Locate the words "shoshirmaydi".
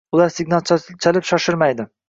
1.33-1.91